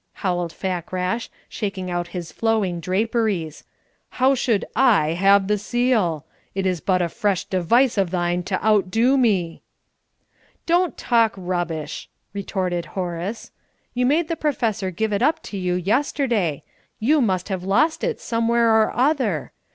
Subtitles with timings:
[0.25, 3.63] howled Fakrash, shaking out his flowing draperies.
[4.17, 6.25] "How should I have the seal?
[6.55, 9.61] This is but a fresh device of thine to undo me!"
[10.65, 13.51] "Don't talk rubbish!" retorted Horace.
[13.93, 16.63] "You made the Professor give it up to you yesterday.
[16.99, 19.51] You must have lost it somewhere or other.